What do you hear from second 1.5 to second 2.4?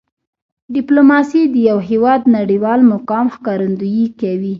د یو هېواد د